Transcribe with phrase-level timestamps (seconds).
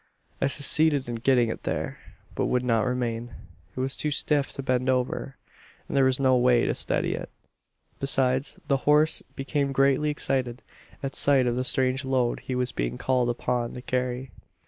[0.41, 1.99] "I succeeded in getting it there,
[2.33, 3.35] but it would not remain.
[3.75, 5.37] It was too stiff to bend over,
[5.87, 7.29] and there was no way to steady it.
[7.99, 10.63] "Besides, the horse became greatly excited,
[11.03, 14.31] at sight of the strange load he was being called upon to carry.